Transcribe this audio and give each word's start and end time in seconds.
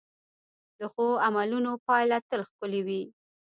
د 0.77 0.81
ښو 0.93 1.07
عملونو 1.27 1.71
پایله 1.87 2.17
تل 2.29 2.41
ښکلې 2.49 2.81
وي. 2.87 3.01